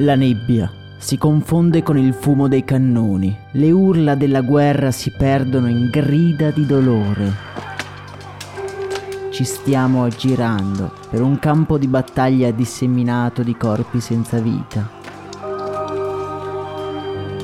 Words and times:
La 0.00 0.14
nebbia 0.14 0.70
si 0.98 1.16
confonde 1.16 1.82
con 1.82 1.96
il 1.96 2.12
fumo 2.12 2.48
dei 2.48 2.64
cannoni, 2.64 3.34
le 3.52 3.70
urla 3.70 4.14
della 4.14 4.42
guerra 4.42 4.90
si 4.90 5.10
perdono 5.10 5.68
in 5.68 5.88
grida 5.90 6.50
di 6.50 6.66
dolore. 6.66 7.32
Ci 9.30 9.44
stiamo 9.44 10.04
aggirando 10.04 10.92
per 11.08 11.22
un 11.22 11.38
campo 11.38 11.78
di 11.78 11.86
battaglia 11.86 12.50
disseminato 12.50 13.42
di 13.42 13.56
corpi 13.56 14.00
senza 14.00 14.38
vita. 14.38 14.96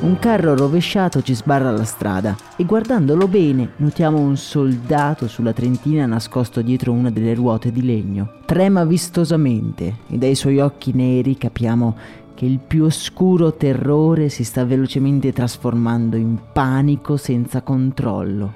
Un 0.02 0.18
carro 0.18 0.56
rovesciato 0.56 1.22
ci 1.22 1.32
sbarra 1.32 1.70
la 1.70 1.84
strada 1.84 2.36
e 2.56 2.64
guardandolo 2.64 3.28
bene 3.28 3.74
notiamo 3.76 4.18
un 4.18 4.36
soldato 4.36 5.28
sulla 5.28 5.52
trentina 5.52 6.06
nascosto 6.06 6.60
dietro 6.60 6.90
una 6.90 7.08
delle 7.08 7.34
ruote 7.34 7.70
di 7.70 7.84
legno. 7.84 8.40
Trema 8.44 8.84
vistosamente 8.84 9.98
e 10.08 10.18
dai 10.18 10.34
suoi 10.34 10.58
occhi 10.58 10.90
neri 10.92 11.38
capiamo 11.38 11.96
che 12.42 12.48
il 12.48 12.58
più 12.58 12.82
oscuro 12.82 13.52
terrore 13.52 14.28
si 14.28 14.42
sta 14.42 14.64
velocemente 14.64 15.32
trasformando 15.32 16.16
in 16.16 16.36
panico 16.52 17.16
senza 17.16 17.62
controllo. 17.62 18.52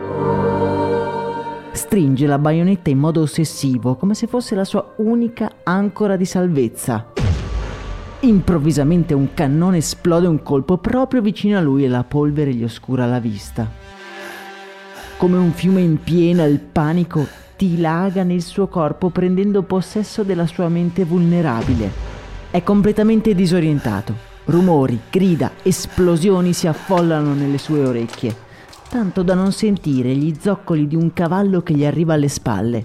Stringe 1.71 2.27
la 2.27 2.39
baionetta 2.41 2.91
in 2.91 2.99
modo 2.99 3.21
ossessivo, 3.21 3.95
come 3.95 4.15
se 4.15 4.27
fosse 4.27 4.57
la 4.57 4.65
sua 4.65 4.95
unica 4.97 5.59
ancora 5.63 6.17
di 6.17 6.25
salvezza. 6.25 7.13
Improvvisamente 8.21 9.15
un 9.15 9.33
cannone 9.35 9.77
esplode 9.77 10.27
un 10.27 10.43
colpo 10.43 10.79
proprio 10.79 11.23
vicino 11.23 11.57
a 11.57 11.61
lui 11.61 11.85
e 11.85 11.89
la 11.89 12.03
polvere 12.03 12.53
gli 12.55 12.65
oscura 12.65 13.07
la 13.07 13.21
vista. 13.21 13.71
Come 15.17 15.37
un 15.37 15.53
fiume 15.53 15.83
in 15.83 16.03
piena, 16.03 16.43
il 16.43 16.59
panico 16.59 17.25
dilaga 17.57 18.25
nel 18.25 18.43
suo 18.43 18.67
corpo 18.67 19.11
prendendo 19.11 19.63
possesso 19.63 20.25
della 20.25 20.49
sua 20.49 20.69
mente 20.69 21.05
vulnerabile. 21.05 22.06
È 22.51 22.63
completamente 22.63 23.35
disorientato. 23.35 24.15
Rumori, 24.47 24.99
grida, 25.11 25.51
esplosioni 25.63 26.53
si 26.53 26.67
affollano 26.67 27.35
nelle 27.35 27.59
sue 27.59 27.85
orecchie, 27.85 28.35
tanto 28.89 29.23
da 29.23 29.35
non 29.35 29.53
sentire 29.53 30.15
gli 30.15 30.35
zoccoli 30.41 30.87
di 30.87 30.95
un 30.95 31.13
cavallo 31.13 31.61
che 31.63 31.75
gli 31.75 31.85
arriva 31.85 32.15
alle 32.15 32.29
spalle. 32.29 32.85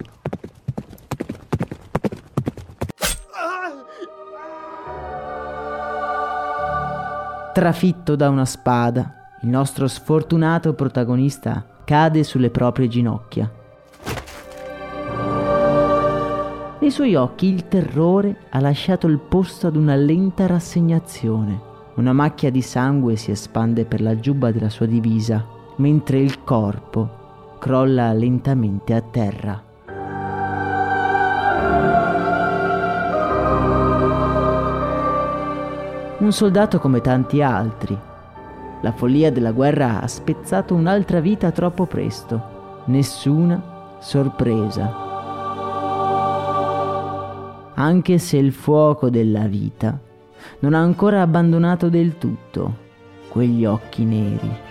Trafitto 7.53 8.15
da 8.15 8.29
una 8.29 8.45
spada, 8.45 9.37
il 9.43 9.49
nostro 9.49 9.87
sfortunato 9.87 10.73
protagonista 10.73 11.81
cade 11.85 12.23
sulle 12.23 12.49
proprie 12.49 12.87
ginocchia. 12.87 13.60
Nei 16.81 16.89
suoi 16.89 17.13
occhi 17.13 17.45
il 17.45 17.67
terrore 17.67 18.37
ha 18.49 18.59
lasciato 18.59 19.05
il 19.05 19.19
posto 19.19 19.67
ad 19.67 19.75
una 19.75 19.93
lenta 19.93 20.47
rassegnazione. 20.47 21.61
Una 21.97 22.11
macchia 22.11 22.49
di 22.49 22.63
sangue 22.63 23.17
si 23.17 23.29
espande 23.29 23.85
per 23.85 24.01
la 24.01 24.19
giubba 24.19 24.49
della 24.49 24.69
sua 24.69 24.87
divisa, 24.87 25.45
mentre 25.75 26.17
il 26.17 26.43
corpo 26.43 27.57
crolla 27.59 28.11
lentamente 28.13 28.95
a 28.95 29.01
terra. 29.01 29.63
Un 36.17 36.31
soldato 36.31 36.79
come 36.79 37.01
tanti 37.01 37.43
altri. 37.43 37.95
La 38.81 38.91
follia 38.91 39.31
della 39.31 39.51
guerra 39.51 40.01
ha 40.01 40.07
spezzato 40.07 40.73
un'altra 40.73 41.19
vita 41.19 41.51
troppo 41.51 41.85
presto. 41.85 42.81
Nessuna 42.85 43.97
sorpresa 43.99 45.09
anche 47.81 48.19
se 48.19 48.37
il 48.37 48.51
fuoco 48.51 49.09
della 49.09 49.47
vita 49.47 49.99
non 50.59 50.75
ha 50.75 50.79
ancora 50.79 51.21
abbandonato 51.21 51.89
del 51.89 52.17
tutto 52.19 52.89
quegli 53.29 53.65
occhi 53.65 54.03
neri. 54.03 54.69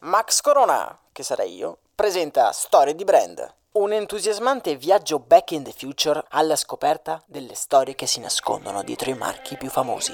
Max 0.00 0.40
Corona, 0.40 0.98
che 1.10 1.22
sarei 1.22 1.56
io, 1.56 1.78
presenta 1.94 2.52
Storie 2.52 2.94
di 2.94 3.04
Brand. 3.04 3.61
Un 3.74 3.90
entusiasmante 3.90 4.76
viaggio 4.76 5.18
back 5.18 5.52
in 5.52 5.62
the 5.62 5.72
future 5.74 6.22
alla 6.28 6.56
scoperta 6.56 7.22
delle 7.26 7.54
storie 7.54 7.94
che 7.94 8.06
si 8.06 8.20
nascondono 8.20 8.82
dietro 8.82 9.08
i 9.08 9.16
marchi 9.16 9.56
più 9.56 9.70
famosi. 9.70 10.12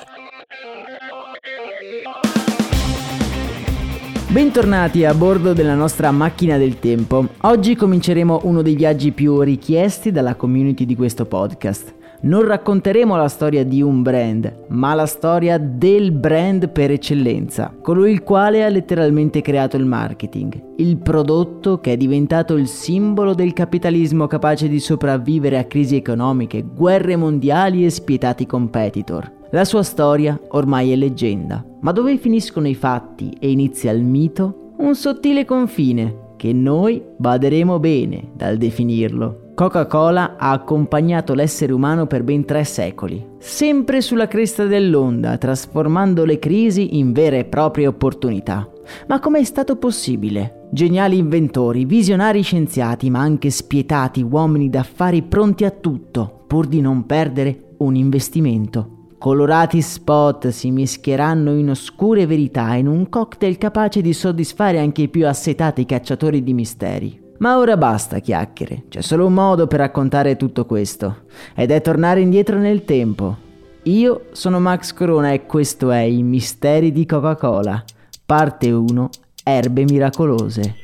Bentornati 4.28 5.04
a 5.04 5.12
bordo 5.12 5.54
della 5.54 5.74
nostra 5.74 6.12
macchina 6.12 6.56
del 6.56 6.78
tempo. 6.78 7.26
Oggi 7.40 7.74
cominceremo 7.74 8.42
uno 8.44 8.62
dei 8.62 8.76
viaggi 8.76 9.10
più 9.10 9.40
richiesti 9.40 10.12
dalla 10.12 10.36
community 10.36 10.86
di 10.86 10.94
questo 10.94 11.26
podcast 11.26 11.97
non 12.20 12.44
racconteremo 12.44 13.16
la 13.16 13.28
storia 13.28 13.64
di 13.64 13.80
un 13.82 14.02
brand, 14.02 14.64
ma 14.68 14.94
la 14.94 15.06
storia 15.06 15.58
del 15.58 16.12
brand 16.12 16.68
per 16.70 16.90
eccellenza, 16.90 17.72
colui 17.80 18.10
il 18.10 18.22
quale 18.22 18.64
ha 18.64 18.68
letteralmente 18.68 19.40
creato 19.40 19.76
il 19.76 19.84
marketing, 19.84 20.74
il 20.76 20.96
prodotto 20.96 21.80
che 21.80 21.92
è 21.92 21.96
diventato 21.96 22.54
il 22.54 22.66
simbolo 22.66 23.34
del 23.34 23.52
capitalismo 23.52 24.26
capace 24.26 24.68
di 24.68 24.80
sopravvivere 24.80 25.58
a 25.58 25.64
crisi 25.64 25.96
economiche, 25.96 26.62
guerre 26.62 27.16
mondiali 27.16 27.84
e 27.84 27.90
spietati 27.90 28.46
competitor. 28.46 29.36
La 29.50 29.64
sua 29.64 29.82
storia 29.82 30.38
ormai 30.48 30.92
è 30.92 30.96
leggenda, 30.96 31.64
ma 31.80 31.92
dove 31.92 32.16
finiscono 32.18 32.68
i 32.68 32.74
fatti 32.74 33.34
e 33.38 33.50
inizia 33.50 33.92
il 33.92 34.02
mito? 34.02 34.74
Un 34.78 34.94
sottile 34.94 35.44
confine 35.44 36.26
che 36.38 36.54
noi 36.54 37.02
baderemo 37.18 37.78
bene 37.78 38.30
dal 38.32 38.56
definirlo. 38.56 39.50
Coca-Cola 39.54 40.36
ha 40.38 40.52
accompagnato 40.52 41.34
l'essere 41.34 41.72
umano 41.72 42.06
per 42.06 42.22
ben 42.22 42.44
tre 42.44 42.62
secoli, 42.62 43.26
sempre 43.38 44.00
sulla 44.00 44.28
cresta 44.28 44.64
dell'onda, 44.66 45.36
trasformando 45.36 46.24
le 46.24 46.38
crisi 46.38 46.96
in 46.98 47.12
vere 47.12 47.40
e 47.40 47.44
proprie 47.44 47.88
opportunità. 47.88 48.70
Ma 49.08 49.18
com'è 49.18 49.42
stato 49.42 49.76
possibile? 49.76 50.68
Geniali 50.70 51.18
inventori, 51.18 51.84
visionari 51.84 52.40
scienziati, 52.42 53.10
ma 53.10 53.18
anche 53.18 53.50
spietati 53.50 54.22
uomini 54.22 54.70
d'affari 54.70 55.22
pronti 55.22 55.64
a 55.64 55.70
tutto, 55.70 56.44
pur 56.46 56.66
di 56.66 56.80
non 56.80 57.04
perdere 57.04 57.74
un 57.78 57.96
investimento. 57.96 58.97
Colorati 59.18 59.82
spot 59.82 60.48
si 60.50 60.70
mischieranno 60.70 61.50
in 61.56 61.70
oscure 61.70 62.24
verità 62.24 62.74
in 62.74 62.86
un 62.86 63.08
cocktail 63.08 63.58
capace 63.58 64.00
di 64.00 64.12
soddisfare 64.12 64.78
anche 64.78 65.02
i 65.02 65.08
più 65.08 65.26
assetati 65.26 65.84
cacciatori 65.84 66.44
di 66.44 66.54
misteri. 66.54 67.20
Ma 67.38 67.58
ora 67.58 67.76
basta 67.76 68.20
chiacchiere, 68.20 68.84
c'è 68.88 69.00
solo 69.00 69.26
un 69.26 69.34
modo 69.34 69.66
per 69.66 69.80
raccontare 69.80 70.36
tutto 70.36 70.66
questo, 70.66 71.22
ed 71.56 71.72
è 71.72 71.82
tornare 71.82 72.20
indietro 72.20 72.58
nel 72.58 72.84
tempo. 72.84 73.36
Io 73.82 74.26
sono 74.30 74.60
Max 74.60 74.92
Corona 74.92 75.32
e 75.32 75.46
questo 75.46 75.90
è 75.90 76.02
I 76.02 76.22
Misteri 76.22 76.92
di 76.92 77.04
Coca-Cola, 77.04 77.82
parte 78.24 78.70
1, 78.70 79.08
Erbe 79.42 79.82
miracolose. 79.82 80.76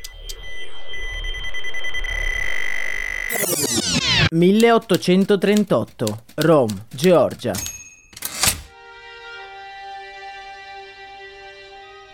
1838, 4.31 6.19
Rome, 6.35 6.87
Georgia. 6.89 7.53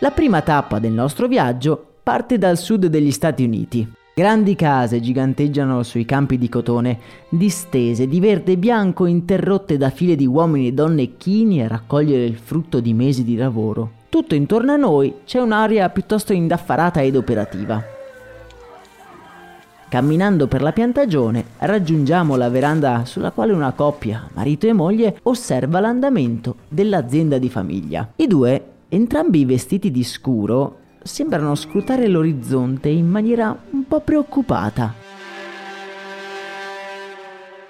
La 0.03 0.13
prima 0.13 0.41
tappa 0.41 0.79
del 0.79 0.93
nostro 0.93 1.29
viaggio 1.29 1.97
parte 2.03 2.39
dal 2.39 2.57
sud 2.57 2.87
degli 2.87 3.11
Stati 3.11 3.45
Uniti. 3.45 3.87
Grandi 4.15 4.55
case 4.55 4.99
giganteggiano 4.99 5.83
sui 5.83 6.07
campi 6.07 6.39
di 6.39 6.49
cotone, 6.49 6.99
distese 7.29 8.09
di 8.09 8.19
verde 8.19 8.53
e 8.53 8.57
bianco, 8.57 9.05
interrotte 9.05 9.77
da 9.77 9.91
file 9.91 10.17
di 10.17 10.27
uomini 10.27 10.69
e 10.69 10.73
donne 10.73 11.19
chini 11.19 11.63
a 11.63 11.69
raccogliere 11.69 12.25
il 12.25 12.37
frutto 12.37 12.81
di 12.81 12.95
mesi 12.95 13.25
di 13.25 13.37
lavoro. 13.37 13.91
Tutto 14.09 14.35
intorno 14.35 14.73
a 14.73 14.77
noi 14.77 15.17
c'è 15.27 15.39
un'aria 15.39 15.91
piuttosto 15.91 16.33
indaffarata 16.33 17.03
ed 17.03 17.15
operativa. 17.15 17.85
Camminando 19.91 20.47
per 20.47 20.63
la 20.63 20.73
piantagione 20.73 21.45
raggiungiamo 21.59 22.37
la 22.37 22.49
veranda 22.49 23.05
sulla 23.05 23.33
quale 23.33 23.53
una 23.53 23.73
coppia, 23.73 24.29
marito 24.33 24.67
e 24.67 24.73
moglie, 24.73 25.19
osserva 25.25 25.79
l'andamento 25.79 26.57
dell'azienda 26.69 27.37
di 27.37 27.51
famiglia. 27.51 28.13
I 28.17 28.27
due, 28.27 28.65
entrambi 28.91 29.45
vestiti 29.45 29.91
di 29.91 30.03
scuro, 30.03 30.79
sembrano 31.03 31.55
scrutare 31.55 32.09
l'orizzonte 32.09 32.89
in 32.89 33.09
maniera 33.09 33.57
un 33.71 33.87
po' 33.87 34.01
preoccupata. 34.01 34.93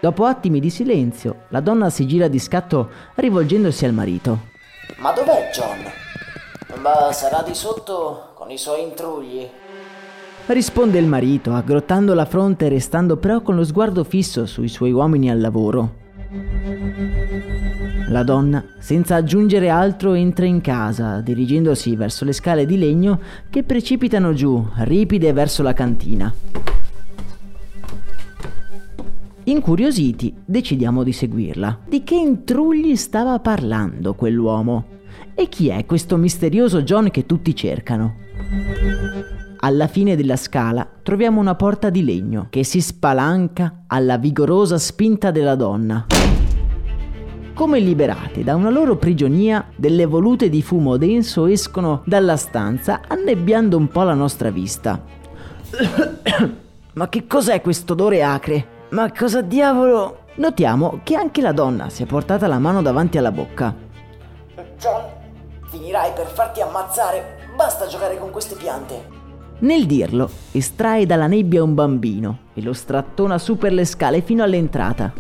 Dopo 0.01 0.25
attimi 0.25 0.61
di 0.61 0.71
silenzio, 0.71 1.43
la 1.49 1.61
donna 1.61 1.91
si 1.91 2.07
gira 2.07 2.27
di 2.27 2.39
scatto 2.39 2.89
rivolgendosi 3.17 3.85
al 3.85 3.93
marito. 3.93 4.49
Ma 4.97 5.13
dov'è 5.13 5.51
John? 5.53 6.81
Ma 6.81 7.13
sarà 7.13 7.43
di 7.43 7.55
sotto 7.55 8.33
con 8.35 8.51
i 8.51 8.57
suoi 8.57 8.83
intrugli. 8.83 9.47
Risponde 10.47 10.99
il 10.99 11.07
marito, 11.07 11.53
aggrottando 11.53 12.15
la 12.15 12.25
fronte 12.25 12.65
e 12.65 12.71
restando 12.71 13.19
però 13.19 13.43
con 13.43 13.57
lo 13.57 13.65
sguardo 13.65 14.03
fisso 14.05 14.47
sui 14.47 14.69
suoi 14.69 14.91
uomini 14.91 15.31
al 15.31 15.39
lavoro. 15.39 15.99
La 18.11 18.25
donna, 18.25 18.65
senza 18.81 19.15
aggiungere 19.15 19.69
altro, 19.69 20.15
entra 20.15 20.45
in 20.45 20.61
casa, 20.61 21.21
dirigendosi 21.21 21.95
verso 21.95 22.25
le 22.25 22.33
scale 22.33 22.67
di 22.67 22.77
legno 22.77 23.21
che 23.49 23.63
precipitano 23.63 24.33
giù, 24.33 24.67
ripide 24.79 25.33
verso 25.33 25.63
la 25.63 25.73
cantina. 25.73 26.35
Incuriositi, 29.45 30.35
decidiamo 30.45 31.05
di 31.05 31.13
seguirla. 31.13 31.79
Di 31.89 32.03
che 32.03 32.17
intrugli 32.17 32.97
stava 32.97 33.39
parlando 33.39 34.15
quell'uomo? 34.15 34.85
E 35.37 35.49
chi 35.49 35.69
è 35.69 35.87
questo 35.87 36.17
misterioso 36.17 36.83
John 36.83 37.13
che 37.13 37.27
tutti 37.27 37.55
cercano? 37.55 38.17
Alla 39.61 39.87
fine 39.87 40.17
della 40.17 40.37
scala 40.37 40.89
troviamo 41.05 41.39
una 41.39 41.55
porta 41.55 41.91
di 41.91 42.05
legno 42.05 42.49
che 42.51 42.65
si 42.65 42.81
spalanca 42.81 43.85
alla 43.87 44.19
vigorosa 44.19 44.79
spinta 44.79 45.31
della 45.31 45.55
donna. 45.55 46.07
Come 47.61 47.79
liberate 47.79 48.43
da 48.43 48.55
una 48.55 48.71
loro 48.71 48.97
prigionia, 48.97 49.67
delle 49.77 50.07
volute 50.07 50.49
di 50.49 50.63
fumo 50.63 50.97
denso 50.97 51.45
escono 51.45 52.01
dalla 52.07 52.39
stanza 52.39 53.03
annebbiando 53.07 53.77
un 53.77 53.89
po' 53.89 54.03
la 54.03 54.15
nostra 54.15 54.51
vista. 54.51 54.99
Ma 56.95 57.09
che 57.11 57.27
cos'è 57.27 57.61
questo 57.61 57.93
odore 57.93 58.23
acre? 58.23 58.87
Ma 58.93 59.13
cosa 59.13 59.43
diavolo? 59.43 60.21
Notiamo 60.37 61.01
che 61.03 61.17
anche 61.17 61.43
la 61.43 61.53
donna 61.53 61.91
si 61.91 62.03
è 62.03 62.07
portata 62.07 62.47
la 62.47 62.59
mano 62.59 62.81
davanti 62.81 63.19
alla 63.19 63.31
bocca. 63.31 63.75
John, 64.79 65.05
finirai 65.69 66.13
per 66.15 66.29
farti 66.29 66.63
ammazzare. 66.63 67.51
Basta 67.55 67.87
giocare 67.87 68.17
con 68.17 68.31
queste 68.31 68.55
piante. 68.55 69.19
Nel 69.59 69.85
dirlo, 69.85 70.31
estrae 70.53 71.05
dalla 71.05 71.27
nebbia 71.27 71.63
un 71.63 71.75
bambino 71.75 72.39
e 72.55 72.63
lo 72.63 72.73
strattona 72.73 73.37
su 73.37 73.59
per 73.59 73.75
le 73.75 73.85
scale 73.85 74.23
fino 74.23 74.43
all'entrata. 74.43 75.13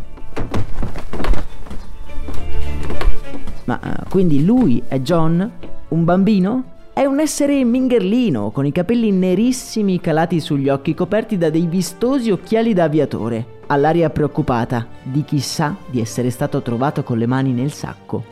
Ma 3.64 3.80
eh, 3.80 4.08
quindi 4.08 4.44
lui 4.44 4.82
è 4.86 5.00
John? 5.00 5.50
Un 5.88 6.04
bambino? 6.04 6.64
È 6.92 7.04
un 7.04 7.20
essere 7.20 7.64
mingherlino, 7.64 8.50
con 8.50 8.66
i 8.66 8.72
capelli 8.72 9.10
nerissimi 9.10 10.00
calati 10.00 10.40
sugli 10.40 10.68
occhi 10.68 10.92
coperti 10.92 11.38
da 11.38 11.48
dei 11.48 11.66
vistosi 11.66 12.30
occhiali 12.30 12.74
da 12.74 12.84
aviatore 12.84 13.58
all'aria 13.66 14.10
preoccupata 14.10 14.86
di 15.02 15.24
chi 15.24 15.38
sa 15.38 15.76
di 15.88 16.00
essere 16.00 16.30
stato 16.30 16.60
trovato 16.60 17.02
con 17.02 17.18
le 17.18 17.26
mani 17.26 17.52
nel 17.52 17.72
sacco. 17.72 18.24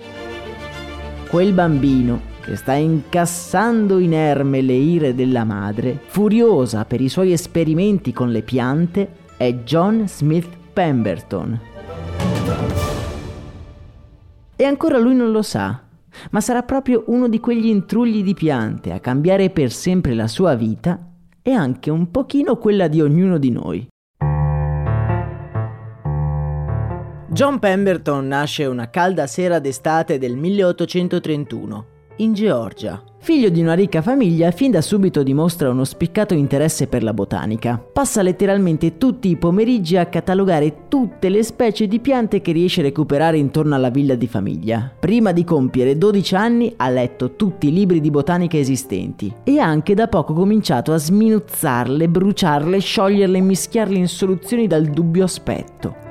Quel 1.28 1.52
bambino 1.52 2.20
che 2.40 2.56
sta 2.56 2.72
incassando 2.72 3.98
inerme 3.98 4.60
le 4.62 4.72
ire 4.72 5.14
della 5.14 5.44
madre, 5.44 5.98
furiosa 6.06 6.84
per 6.84 7.00
i 7.00 7.08
suoi 7.08 7.32
esperimenti 7.32 8.12
con 8.12 8.30
le 8.30 8.42
piante, 8.42 9.08
è 9.36 9.52
John 9.64 10.08
Smith 10.08 10.48
Pemberton. 10.72 11.77
E 14.60 14.64
ancora 14.64 14.98
lui 14.98 15.14
non 15.14 15.30
lo 15.30 15.42
sa, 15.42 15.84
ma 16.32 16.40
sarà 16.40 16.64
proprio 16.64 17.04
uno 17.06 17.28
di 17.28 17.38
quegli 17.38 17.66
intrugli 17.66 18.24
di 18.24 18.34
piante 18.34 18.90
a 18.90 18.98
cambiare 18.98 19.50
per 19.50 19.70
sempre 19.70 20.14
la 20.14 20.26
sua 20.26 20.56
vita 20.56 21.00
e 21.40 21.52
anche 21.52 21.90
un 21.90 22.10
pochino 22.10 22.56
quella 22.56 22.88
di 22.88 23.00
ognuno 23.00 23.38
di 23.38 23.50
noi. 23.52 23.86
John 27.30 27.60
Pemberton 27.60 28.26
nasce 28.26 28.66
una 28.66 28.90
calda 28.90 29.28
sera 29.28 29.60
d'estate 29.60 30.18
del 30.18 30.36
1831 30.36 31.86
in 32.16 32.32
Georgia. 32.32 33.00
Figlio 33.28 33.50
di 33.50 33.60
una 33.60 33.74
ricca 33.74 34.00
famiglia, 34.00 34.50
fin 34.52 34.70
da 34.70 34.80
subito 34.80 35.22
dimostra 35.22 35.68
uno 35.68 35.84
spiccato 35.84 36.32
interesse 36.32 36.86
per 36.86 37.02
la 37.02 37.12
botanica. 37.12 37.76
Passa 37.76 38.22
letteralmente 38.22 38.96
tutti 38.96 39.28
i 39.28 39.36
pomeriggi 39.36 39.98
a 39.98 40.06
catalogare 40.06 40.88
tutte 40.88 41.28
le 41.28 41.42
specie 41.42 41.86
di 41.86 42.00
piante 42.00 42.40
che 42.40 42.52
riesce 42.52 42.80
a 42.80 42.84
recuperare 42.84 43.36
intorno 43.36 43.74
alla 43.74 43.90
villa 43.90 44.14
di 44.14 44.26
famiglia. 44.26 44.90
Prima 44.98 45.32
di 45.32 45.44
compiere 45.44 45.98
12 45.98 46.34
anni 46.36 46.72
ha 46.78 46.88
letto 46.88 47.36
tutti 47.36 47.68
i 47.68 47.72
libri 47.74 48.00
di 48.00 48.10
botanica 48.10 48.56
esistenti 48.56 49.30
e 49.44 49.58
ha 49.58 49.66
anche 49.66 49.92
da 49.92 50.08
poco 50.08 50.32
cominciato 50.32 50.94
a 50.94 50.96
sminuzzarle, 50.96 52.08
bruciarle, 52.08 52.78
scioglierle 52.78 53.36
e 53.36 53.42
mischiarle 53.42 53.98
in 53.98 54.08
soluzioni 54.08 54.66
dal 54.66 54.86
dubbio 54.86 55.24
aspetto. 55.24 56.07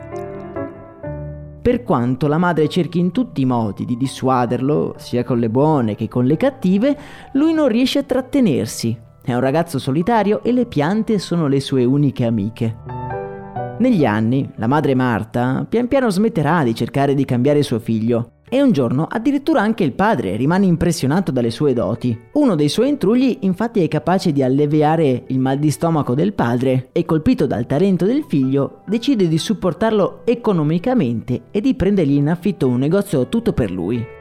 Per 1.67 1.83
quanto 1.83 2.27
la 2.27 2.37
madre 2.37 2.69
cerchi 2.69 2.97
in 2.97 3.11
tutti 3.11 3.41
i 3.41 3.45
modi 3.45 3.83
di 3.83 3.97
dissuaderlo, 3.97 4.95
sia 4.95 5.25
con 5.25 5.37
le 5.37 5.49
buone 5.49 5.95
che 5.95 6.07
con 6.07 6.23
le 6.23 6.37
cattive, 6.37 6.97
lui 7.33 7.51
non 7.51 7.67
riesce 7.67 7.99
a 7.99 8.03
trattenersi. 8.03 8.97
È 9.21 9.33
un 9.33 9.41
ragazzo 9.41 9.77
solitario 9.77 10.41
e 10.43 10.53
le 10.53 10.65
piante 10.65 11.19
sono 11.19 11.47
le 11.47 11.59
sue 11.59 11.83
uniche 11.83 12.23
amiche. 12.23 12.73
Negli 13.79 14.05
anni, 14.05 14.49
la 14.55 14.67
madre 14.67 14.95
Marta 14.95 15.65
pian 15.67 15.89
piano 15.89 16.09
smetterà 16.09 16.63
di 16.63 16.73
cercare 16.73 17.13
di 17.13 17.25
cambiare 17.25 17.61
suo 17.63 17.79
figlio 17.79 18.36
e 18.49 18.61
un 18.61 18.71
giorno 18.71 19.07
addirittura 19.09 19.61
anche 19.61 19.83
il 19.83 19.93
padre 19.93 20.35
rimane 20.35 20.65
impressionato 20.65 21.31
dalle 21.31 21.51
sue 21.51 21.73
doti. 21.73 22.17
Uno 22.33 22.55
dei 22.55 22.69
suoi 22.69 22.89
intrugli 22.89 23.39
infatti 23.41 23.83
è 23.83 23.87
capace 23.87 24.31
di 24.31 24.43
alleviare 24.43 25.23
il 25.27 25.39
mal 25.39 25.57
di 25.57 25.71
stomaco 25.71 26.13
del 26.15 26.33
padre 26.33 26.89
e 26.91 27.05
colpito 27.05 27.45
dal 27.45 27.65
talento 27.65 28.05
del 28.05 28.25
figlio 28.27 28.81
decide 28.85 29.27
di 29.27 29.37
supportarlo 29.37 30.21
economicamente 30.25 31.43
e 31.51 31.61
di 31.61 31.75
prendergli 31.75 32.15
in 32.15 32.29
affitto 32.29 32.67
un 32.67 32.79
negozio 32.79 33.27
tutto 33.27 33.53
per 33.53 33.71
lui. 33.71 34.16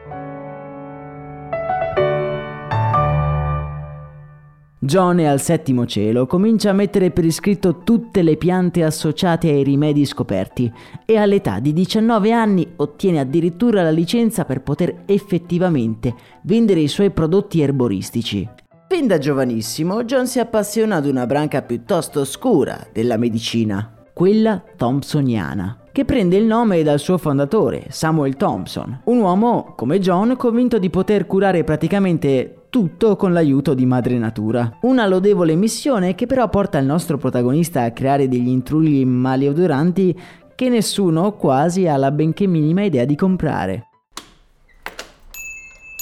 John 4.86 5.18
è 5.18 5.24
al 5.24 5.40
settimo 5.40 5.84
cielo, 5.84 6.26
comincia 6.26 6.70
a 6.70 6.72
mettere 6.72 7.10
per 7.10 7.24
iscritto 7.24 7.82
tutte 7.82 8.22
le 8.22 8.36
piante 8.36 8.84
associate 8.84 9.48
ai 9.48 9.64
rimedi 9.64 10.06
scoperti 10.06 10.72
e 11.04 11.16
all'età 11.16 11.58
di 11.58 11.72
19 11.72 12.30
anni 12.30 12.66
ottiene 12.76 13.18
addirittura 13.18 13.82
la 13.82 13.90
licenza 13.90 14.44
per 14.44 14.62
poter 14.62 15.02
effettivamente 15.06 16.14
vendere 16.42 16.80
i 16.80 16.88
suoi 16.88 17.10
prodotti 17.10 17.60
erboristici. 17.60 18.48
Fin 18.88 19.08
da 19.08 19.18
giovanissimo 19.18 20.04
John 20.04 20.28
si 20.28 20.38
appassiona 20.38 20.96
ad 20.96 21.06
una 21.06 21.26
branca 21.26 21.62
piuttosto 21.62 22.20
oscura 22.20 22.86
della 22.92 23.16
medicina, 23.16 23.92
quella 24.14 24.62
thompsoniana 24.76 25.80
che 25.96 26.04
prende 26.04 26.36
il 26.36 26.44
nome 26.44 26.82
dal 26.82 26.98
suo 26.98 27.16
fondatore, 27.16 27.86
Samuel 27.88 28.36
Thompson, 28.36 29.00
un 29.04 29.18
uomo 29.18 29.72
come 29.74 29.98
John 29.98 30.36
convinto 30.36 30.78
di 30.78 30.90
poter 30.90 31.26
curare 31.26 31.64
praticamente 31.64 32.66
tutto 32.68 33.16
con 33.16 33.32
l'aiuto 33.32 33.72
di 33.72 33.86
madre 33.86 34.18
natura. 34.18 34.76
Una 34.82 35.06
lodevole 35.06 35.54
missione 35.54 36.14
che 36.14 36.26
però 36.26 36.50
porta 36.50 36.76
il 36.76 36.84
nostro 36.84 37.16
protagonista 37.16 37.82
a 37.82 37.92
creare 37.92 38.28
degli 38.28 38.48
intrugli 38.48 39.06
maleodoranti 39.06 40.20
che 40.54 40.68
nessuno 40.68 41.32
quasi 41.32 41.88
ha 41.88 41.96
la 41.96 42.10
benché 42.10 42.46
minima 42.46 42.82
idea 42.82 43.06
di 43.06 43.16
comprare. 43.16 43.86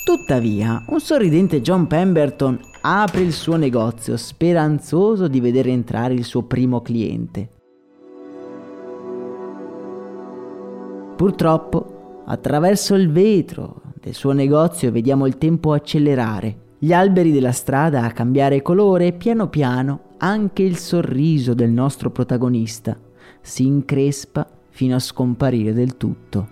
Tuttavia, 0.04 0.86
un 0.88 0.98
sorridente 0.98 1.60
John 1.60 1.86
Pemberton 1.86 2.58
apre 2.80 3.20
il 3.20 3.32
suo 3.32 3.54
negozio 3.54 4.16
speranzoso 4.16 5.28
di 5.28 5.38
vedere 5.38 5.70
entrare 5.70 6.14
il 6.14 6.24
suo 6.24 6.42
primo 6.42 6.82
cliente. 6.82 7.50
Purtroppo, 11.24 12.24
attraverso 12.26 12.94
il 12.94 13.10
vetro 13.10 13.80
del 13.98 14.12
suo 14.12 14.32
negozio 14.32 14.92
vediamo 14.92 15.24
il 15.24 15.38
tempo 15.38 15.72
accelerare 15.72 16.74
gli 16.78 16.92
alberi 16.92 17.32
della 17.32 17.50
strada 17.50 18.02
a 18.02 18.12
cambiare 18.12 18.60
colore 18.60 19.06
e 19.06 19.12
piano 19.14 19.48
piano 19.48 20.00
anche 20.18 20.62
il 20.62 20.76
sorriso 20.76 21.54
del 21.54 21.70
nostro 21.70 22.10
protagonista 22.10 22.94
si 23.40 23.64
increspa 23.64 24.46
fino 24.68 24.96
a 24.96 24.98
scomparire 24.98 25.72
del 25.72 25.96
tutto. 25.96 26.48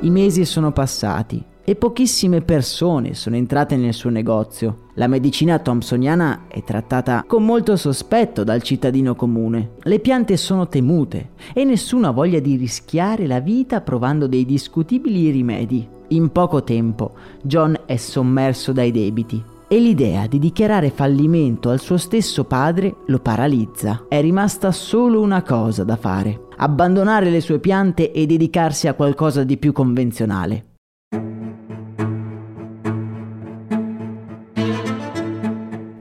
I 0.00 0.08
mesi 0.08 0.46
sono 0.46 0.72
passati 0.72 1.44
e 1.64 1.76
pochissime 1.76 2.40
persone 2.40 3.14
sono 3.14 3.36
entrate 3.36 3.76
nel 3.76 3.94
suo 3.94 4.10
negozio. 4.10 4.88
La 4.94 5.06
medicina 5.06 5.58
thompsoniana 5.58 6.46
è 6.48 6.62
trattata 6.62 7.24
con 7.26 7.44
molto 7.44 7.76
sospetto 7.76 8.44
dal 8.44 8.62
cittadino 8.62 9.14
comune. 9.14 9.72
Le 9.82 9.98
piante 10.00 10.36
sono 10.36 10.68
temute 10.68 11.30
e 11.54 11.64
nessuno 11.64 12.08
ha 12.08 12.12
voglia 12.12 12.40
di 12.40 12.56
rischiare 12.56 13.26
la 13.26 13.40
vita 13.40 13.80
provando 13.80 14.26
dei 14.26 14.44
discutibili 14.44 15.30
rimedi. 15.30 15.88
In 16.08 16.30
poco 16.32 16.64
tempo 16.64 17.12
John 17.42 17.78
è 17.86 17.96
sommerso 17.96 18.72
dai 18.72 18.90
debiti 18.90 19.42
e 19.72 19.78
l'idea 19.78 20.26
di 20.26 20.40
dichiarare 20.40 20.90
fallimento 20.90 21.70
al 21.70 21.78
suo 21.78 21.96
stesso 21.96 22.42
padre 22.42 22.96
lo 23.06 23.20
paralizza. 23.20 24.06
È 24.08 24.20
rimasta 24.20 24.72
solo 24.72 25.20
una 25.20 25.42
cosa 25.42 25.84
da 25.84 25.94
fare, 25.94 26.48
abbandonare 26.56 27.30
le 27.30 27.40
sue 27.40 27.60
piante 27.60 28.10
e 28.10 28.26
dedicarsi 28.26 28.88
a 28.88 28.94
qualcosa 28.94 29.44
di 29.44 29.56
più 29.58 29.70
convenzionale. 29.70 30.69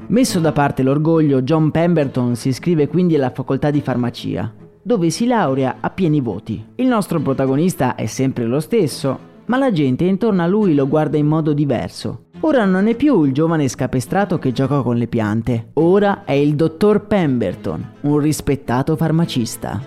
Messo 0.10 0.40
da 0.40 0.52
parte 0.52 0.82
l'orgoglio, 0.82 1.44
John 1.44 1.70
Pemberton 1.70 2.36
si 2.36 2.48
iscrive 2.48 2.88
quindi 2.88 3.14
alla 3.14 3.30
facoltà 3.30 3.70
di 3.70 3.80
farmacia, 3.80 4.52
dove 4.82 5.12
si 5.12 5.28
laurea 5.28 5.78
a 5.82 5.92
pieni 5.92 6.20
voti. 6.20 6.66
Il 6.78 6.88
nostro 6.88 7.20
protagonista 7.20 7.94
è 7.94 8.08
sempre 8.08 8.46
lo 8.46 8.60
stesso, 8.60 9.20
ma 9.46 9.58
la 9.58 9.72
gente 9.72 10.06
intorno 10.06 10.42
a 10.42 10.48
lui 10.48 10.74
lo 10.74 10.88
guarda 10.88 11.18
in 11.18 11.28
modo 11.28 11.54
diverso. 11.54 12.24
Ora 12.40 12.66
non 12.66 12.88
è 12.88 12.96
più 12.96 13.24
il 13.24 13.34
giovane 13.34 13.68
scapestrato 13.68 14.40
che 14.40 14.52
gioca 14.52 14.82
con 14.82 14.96
le 14.96 15.06
piante, 15.06 15.70
ora 15.74 16.24
è 16.24 16.32
il 16.32 16.56
dottor 16.56 17.06
Pemberton, 17.06 17.92
un 18.02 18.18
rispettato 18.18 18.96
farmacista. 18.96 19.80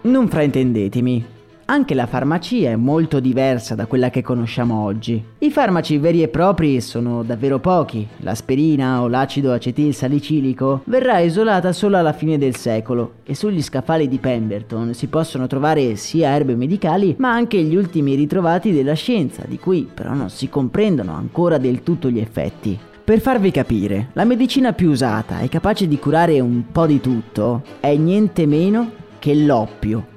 Non 0.00 0.28
fraintendetemi, 0.28 1.26
anche 1.66 1.94
la 1.94 2.06
farmacia 2.06 2.70
è 2.70 2.76
molto 2.76 3.20
diversa 3.20 3.74
da 3.74 3.86
quella 3.86 4.10
che 4.10 4.22
conosciamo 4.22 4.82
oggi. 4.82 5.22
I 5.38 5.50
farmaci 5.50 5.98
veri 5.98 6.22
e 6.22 6.28
propri 6.28 6.80
sono 6.80 7.22
davvero 7.22 7.58
pochi. 7.58 8.06
L'aspirina 8.18 9.02
o 9.02 9.08
l'acido 9.08 9.52
acetilsalicilico 9.52 10.82
verrà 10.84 11.18
isolata 11.18 11.72
solo 11.72 11.96
alla 11.96 12.12
fine 12.12 12.38
del 12.38 12.56
secolo 12.56 13.14
e 13.24 13.34
sugli 13.34 13.62
scaffali 13.62 14.08
di 14.08 14.18
Pemberton 14.18 14.94
si 14.94 15.08
possono 15.08 15.46
trovare 15.46 15.96
sia 15.96 16.30
erbe 16.30 16.54
medicali 16.54 17.16
ma 17.18 17.32
anche 17.32 17.60
gli 17.62 17.74
ultimi 17.74 18.14
ritrovati 18.14 18.72
della 18.72 18.94
scienza, 18.94 19.42
di 19.46 19.58
cui 19.58 19.88
però 19.92 20.14
non 20.14 20.30
si 20.30 20.48
comprendono 20.48 21.14
ancora 21.14 21.58
del 21.58 21.82
tutto 21.82 22.08
gli 22.10 22.20
effetti. 22.20 22.78
Per 23.04 23.20
farvi 23.20 23.50
capire, 23.50 24.08
la 24.14 24.24
medicina 24.24 24.72
più 24.72 24.90
usata 24.90 25.40
e 25.40 25.48
capace 25.48 25.86
di 25.86 25.98
curare 25.98 26.40
un 26.40 26.64
po' 26.72 26.86
di 26.86 27.00
tutto 27.00 27.62
è 27.78 27.94
niente 27.94 28.46
meno 28.46 28.90
che 29.18 29.34
l'oppio 29.34 30.14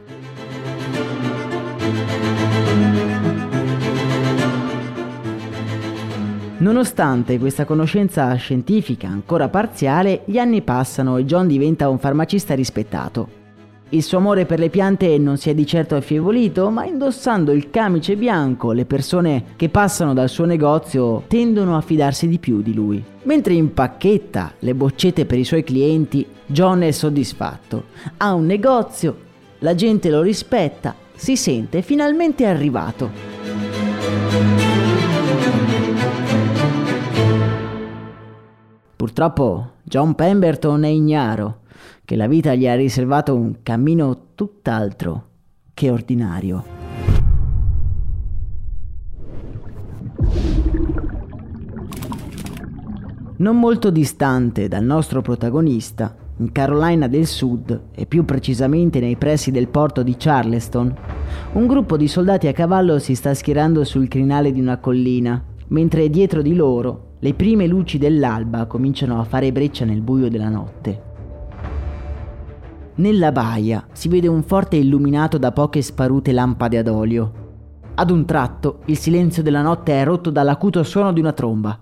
Nonostante 6.69 7.39
questa 7.39 7.65
conoscenza 7.65 8.31
scientifica 8.35 9.07
ancora 9.07 9.49
parziale, 9.49 10.21
gli 10.25 10.38
anni 10.38 10.61
passano 10.61 11.17
e 11.17 11.25
John 11.25 11.47
diventa 11.47 11.89
un 11.89 11.97
farmacista 11.97 12.53
rispettato. 12.53 13.27
Il 13.89 14.03
suo 14.03 14.19
amore 14.19 14.45
per 14.45 14.59
le 14.59 14.69
piante 14.69 15.17
non 15.17 15.38
si 15.38 15.49
è 15.49 15.55
di 15.55 15.65
certo 15.65 15.95
affievolito, 15.95 16.69
ma 16.69 16.85
indossando 16.85 17.53
il 17.53 17.71
camice 17.71 18.15
bianco, 18.15 18.71
le 18.71 18.85
persone 18.85 19.45
che 19.55 19.69
passano 19.69 20.13
dal 20.13 20.29
suo 20.29 20.45
negozio 20.45 21.23
tendono 21.25 21.75
a 21.75 21.81
fidarsi 21.81 22.27
di 22.27 22.38
più 22.38 22.61
di 22.61 22.75
lui. 22.75 23.03
Mentre 23.23 23.55
impacchetta 23.55 24.53
le 24.59 24.75
boccette 24.75 25.25
per 25.25 25.39
i 25.39 25.45
suoi 25.45 25.63
clienti, 25.63 26.23
John 26.45 26.81
è 26.81 26.91
soddisfatto. 26.91 27.85
Ha 28.17 28.31
un 28.31 28.45
negozio, 28.45 29.17
la 29.59 29.73
gente 29.73 30.11
lo 30.11 30.21
rispetta, 30.21 30.93
si 31.15 31.35
sente 31.35 31.81
finalmente 31.81 32.45
arrivato. 32.45 34.68
Purtroppo 39.00 39.75
John 39.84 40.13
Pemberton 40.13 40.84
è 40.84 40.89
ignaro 40.89 41.62
che 42.03 42.18
la 42.18 42.27
vita 42.27 42.53
gli 42.53 42.68
ha 42.68 42.75
riservato 42.75 43.34
un 43.34 43.60
cammino 43.63 44.34
tutt'altro 44.36 45.27
che 45.74 45.89
ordinario. 45.89 46.65
Non 53.38 53.58
molto 53.58 53.89
distante 53.89 54.68
dal 54.68 54.84
nostro 54.84 55.22
protagonista, 55.22 56.13
in 56.39 56.51
Carolina 56.51 57.08
del 57.08 57.25
Sud 57.25 57.84
e 57.96 58.06
più 58.06 58.25
precisamente 58.25 59.00
nei 59.00 59.15
pressi 59.15 59.50
del 59.50 59.70
porto 59.70 60.03
di 60.03 60.18
Charleston, 60.18 60.94
un 61.53 61.68
gruppo 61.68 61.96
di 61.96 62.10
soldati 62.10 62.48
a 62.48 62.51
cavallo 62.51 63.00
si 63.00 63.15
sta 63.15 63.34
schierando 63.34 63.86
sul 63.86 64.10
crinale 64.10 64.51
di 64.51 64.60
una 64.60 64.77
collina, 64.77 65.41
mentre 65.68 66.10
dietro 66.10 66.41
di 66.41 66.53
loro 66.53 67.08
le 67.21 67.33
prime 67.33 67.67
luci 67.67 67.97
dell'alba 67.97 68.65
cominciano 68.65 69.19
a 69.19 69.25
fare 69.25 69.51
breccia 69.51 69.83
nel 69.83 70.01
buio 70.01 70.29
della 70.29 70.47
notte. 70.47 71.07
Nella 72.95 73.33
baia 73.33 73.85
si 73.91 74.07
vede 74.07 74.27
un 74.27 74.41
forte 74.43 74.77
illuminato 74.77 75.38
da 75.38 75.51
poche 75.51 75.81
sparute 75.81 76.31
lampade 76.31 76.77
ad 76.77 76.88
olio. 76.88 77.33
Ad 77.95 78.09
un 78.09 78.23
tratto 78.25 78.79
il 78.85 78.97
silenzio 78.97 79.43
della 79.43 79.61
notte 79.61 79.93
è 79.93 80.05
rotto 80.05 80.29
dall'acuto 80.29 80.81
suono 80.83 81.11
di 81.11 81.19
una 81.19 81.33
tromba. 81.33 81.77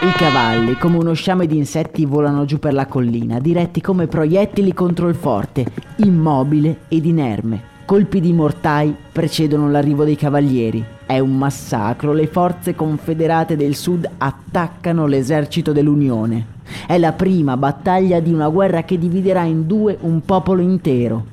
I 0.00 0.12
cavalli, 0.16 0.76
come 0.76 0.98
uno 0.98 1.12
sciame 1.14 1.46
di 1.46 1.56
insetti, 1.56 2.04
volano 2.04 2.44
giù 2.44 2.58
per 2.58 2.74
la 2.74 2.86
collina, 2.86 3.38
diretti 3.38 3.80
come 3.80 4.08
proiettili 4.08 4.74
contro 4.74 5.08
il 5.08 5.14
forte, 5.14 5.64
immobile 5.98 6.80
ed 6.88 7.06
inerme. 7.06 7.62
Colpi 7.86 8.20
di 8.20 8.32
mortai 8.32 8.94
precedono 9.12 9.70
l'arrivo 9.70 10.04
dei 10.04 10.16
cavalieri. 10.16 10.93
È 11.06 11.18
un 11.18 11.36
massacro, 11.36 12.14
le 12.14 12.26
forze 12.26 12.74
confederate 12.74 13.56
del 13.56 13.74
Sud 13.74 14.08
attaccano 14.16 15.06
l'esercito 15.06 15.72
dell'Unione. 15.72 16.46
È 16.86 16.96
la 16.96 17.12
prima 17.12 17.58
battaglia 17.58 18.20
di 18.20 18.32
una 18.32 18.48
guerra 18.48 18.84
che 18.84 18.98
dividerà 18.98 19.42
in 19.42 19.66
due 19.66 19.98
un 20.00 20.22
popolo 20.22 20.62
intero. 20.62 21.26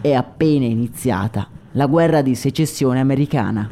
È 0.00 0.12
appena 0.12 0.64
iniziata 0.64 1.46
la 1.72 1.86
guerra 1.86 2.22
di 2.22 2.34
secessione 2.34 2.98
americana. 2.98 3.70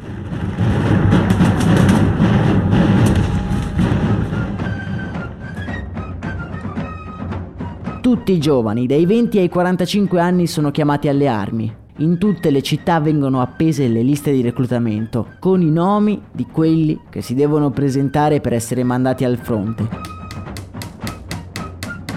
Tutti 7.99 8.31
i 8.31 8.39
giovani, 8.39 8.87
dai 8.87 9.05
20 9.05 9.39
ai 9.39 9.49
45 9.49 10.21
anni, 10.21 10.47
sono 10.47 10.71
chiamati 10.71 11.09
alle 11.09 11.27
armi. 11.27 11.85
In 11.99 12.19
tutte 12.19 12.51
le 12.51 12.61
città 12.61 12.99
vengono 12.99 13.41
appese 13.41 13.87
le 13.87 14.03
liste 14.03 14.31
di 14.31 14.43
reclutamento, 14.43 15.29
con 15.39 15.63
i 15.63 15.71
nomi 15.71 16.21
di 16.31 16.45
quelli 16.45 16.99
che 17.09 17.23
si 17.23 17.33
devono 17.33 17.71
presentare 17.71 18.39
per 18.39 18.53
essere 18.53 18.83
mandati 18.83 19.23
al 19.25 19.37
fronte. 19.37 19.89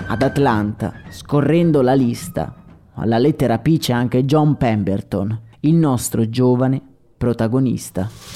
Ad 0.07 0.21
Atlanta, 0.21 0.93
scorrendo 1.09 1.81
la 1.81 1.95
lista, 1.95 2.55
alla 2.93 3.17
lettera 3.17 3.59
P 3.59 3.79
c'è 3.79 3.95
anche 3.95 4.27
John 4.27 4.59
Pemberton, 4.59 5.41
il 5.61 5.77
nostro 5.77 6.29
giovane 6.29 6.83
protagonista. 7.17 8.30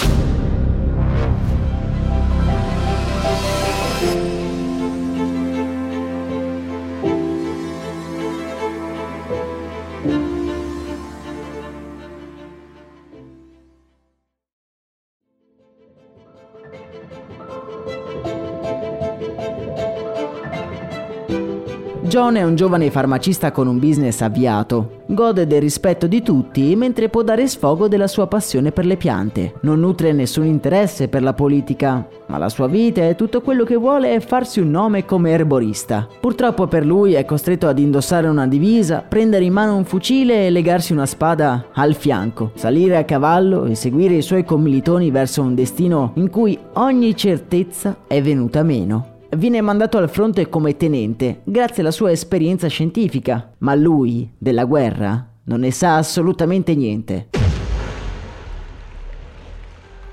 John 22.25 22.37
è 22.37 22.43
un 22.43 22.55
giovane 22.55 22.91
farmacista 22.91 23.53
con 23.53 23.67
un 23.67 23.79
business 23.79 24.23
avviato. 24.23 25.03
Gode 25.05 25.47
del 25.47 25.61
rispetto 25.61 26.07
di 26.07 26.23
tutti 26.23 26.75
mentre 26.75 27.11
può 27.11 27.21
dare 27.21 27.47
sfogo 27.47 27.87
della 27.87 28.07
sua 28.07 28.27
passione 28.29 28.73
per 28.73 28.87
le 28.87 28.97
piante. 28.97 29.53
Non 29.61 29.81
nutre 29.81 30.11
nessun 30.15 30.47
interesse 30.47 31.09
per 31.09 31.23
la 31.23 31.35
politica, 31.35 32.09
ma 32.29 32.39
la 32.39 32.49
sua 32.49 32.67
vita 32.67 33.07
e 33.07 33.15
tutto 33.15 33.43
quello 33.43 33.65
che 33.65 33.77
vuole 33.77 34.15
è 34.15 34.21
farsi 34.21 34.61
un 34.61 34.71
nome 34.71 35.05
come 35.05 35.33
erborista. 35.33 36.09
Purtroppo 36.19 36.67
per 36.67 36.87
lui 36.87 37.13
è 37.13 37.27
costretto 37.27 37.69
ad 37.69 37.79
indossare 37.79 38.27
una 38.27 38.47
divisa, 38.47 39.05
prendere 39.07 39.45
in 39.45 39.53
mano 39.53 39.77
un 39.77 39.85
fucile 39.85 40.47
e 40.47 40.51
legarsi 40.51 40.95
una 40.95 41.05
spada 41.05 41.67
al 41.75 41.95
fianco, 41.95 42.53
salire 42.55 42.97
a 42.97 43.05
cavallo 43.05 43.67
e 43.67 43.75
seguire 43.75 44.15
i 44.15 44.23
suoi 44.23 44.47
commilitoni 44.47 45.11
verso 45.11 45.43
un 45.43 45.55
destino 45.55 46.13
in 46.15 46.31
cui 46.31 46.59
ogni 46.73 47.15
certezza 47.15 47.99
è 48.07 48.23
venuta 48.23 48.63
meno 48.63 49.13
viene 49.35 49.61
mandato 49.61 49.99
al 49.99 50.09
fronte 50.09 50.49
come 50.49 50.77
tenente 50.77 51.41
grazie 51.45 51.83
alla 51.83 51.91
sua 51.91 52.11
esperienza 52.11 52.69
scientifica, 52.69 53.53
ma 53.59 53.75
lui 53.75 54.31
della 54.37 54.65
guerra 54.65 55.29
non 55.45 55.61
ne 55.61 55.71
sa 55.71 55.97
assolutamente 55.97 56.75
niente. 56.75 57.29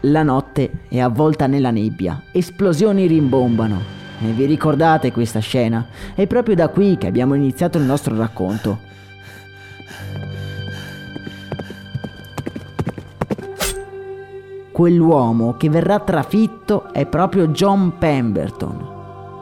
La 0.06 0.24
notte 0.24 0.86
è 0.90 1.00
avvolta 1.00 1.46
nella 1.46 1.70
nebbia, 1.70 2.24
esplosioni 2.32 3.06
rimbombano. 3.06 4.00
E 4.20 4.32
vi 4.32 4.46
ricordate 4.46 5.12
questa 5.12 5.40
scena? 5.40 5.88
È 6.16 6.26
proprio 6.28 6.56
da 6.56 6.70
qui 6.70 6.98
che 6.98 7.08
abbiamo 7.08 7.34
iniziato 7.34 7.78
il 7.78 7.84
nostro 7.84 8.16
racconto. 8.16 8.90
Quell'uomo 14.72 15.56
che 15.58 15.70
verrà 15.70 16.00
trafitto 16.00 16.92
è 16.94 17.06
proprio 17.06 17.50
John 17.50 17.98
Pemberton, 18.00 18.91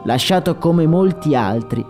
lasciato 0.04 0.56
come 0.56 0.86
molti 0.86 1.34
altri, 1.34 1.84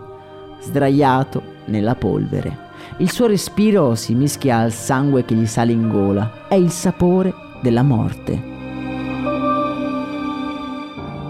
sdraiato 0.59 1.41
nella 1.65 1.95
polvere. 1.95 2.69
Il 2.97 3.09
suo 3.09 3.27
respiro 3.27 3.95
si 3.95 4.13
mischia 4.13 4.57
al 4.57 4.71
sangue 4.71 5.25
che 5.25 5.33
gli 5.33 5.45
sale 5.45 5.71
in 5.71 5.89
gola. 5.89 6.47
È 6.47 6.55
il 6.55 6.69
sapore 6.69 7.33
della 7.61 7.83
morte. 7.83 8.49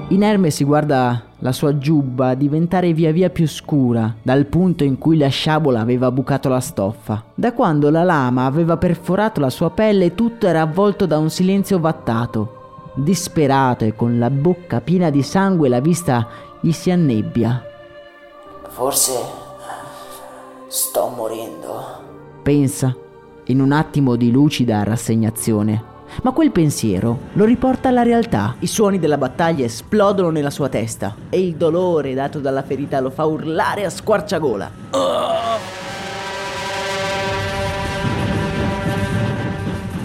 Inerme 0.10 0.50
si 0.50 0.66
guarda 0.66 1.24
la 1.40 1.54
sua 1.54 1.78
giubba 1.78 2.34
diventare 2.34 2.92
via 2.92 3.14
via 3.14 3.30
più 3.30 3.48
scura 3.48 4.14
dal 4.22 4.46
punto 4.46 4.84
in 4.84 4.98
cui 4.98 5.18
la 5.18 5.30
sciabola 5.30 5.80
aveva 5.80 6.12
bucato 6.12 6.50
la 6.50 6.60
stoffa. 6.60 7.24
Da 7.34 7.54
quando 7.54 7.90
la 7.90 8.04
lama 8.04 8.46
aveva 8.46 8.76
perforato 8.76 9.40
la 9.40 9.50
sua 9.50 9.70
pelle 9.70 10.14
tutto 10.14 10.48
era 10.48 10.62
avvolto 10.62 11.06
da 11.06 11.18
un 11.18 11.30
silenzio 11.30 11.80
vattato. 11.80 12.58
Disperato 12.96 13.86
e 13.86 13.96
con 13.96 14.20
la 14.20 14.30
bocca 14.30 14.82
piena 14.82 15.10
di 15.10 15.24
sangue 15.24 15.70
la 15.70 15.80
vista 15.80 16.28
gli 16.62 16.72
si 16.72 16.92
annebbia. 16.92 17.66
Forse 18.70 19.20
sto 20.68 21.08
morendo. 21.08 22.40
Pensa, 22.44 22.96
in 23.46 23.60
un 23.60 23.72
attimo 23.72 24.16
di 24.16 24.32
lucida 24.32 24.84
rassegnazione. 24.84 25.90
Ma 26.24 26.32
quel 26.32 26.52
pensiero 26.52 27.20
lo 27.34 27.46
riporta 27.46 27.90
alla 27.90 28.04
realtà. 28.04 28.56
I 28.60 28.68
suoni 28.68 29.00
della 29.00 29.18
battaglia 29.18 29.66
esplodono 29.66 30.30
nella 30.30 30.50
sua 30.50 30.70
testa 30.70 31.16
e 31.30 31.40
il 31.42 31.56
dolore 31.56 32.14
dato 32.14 32.40
dalla 32.40 32.64
ferita 32.64 33.00
lo 33.00 33.10
fa 33.10 33.26
urlare 33.26 33.86
a 33.86 33.90
squarciagola. 33.90 34.72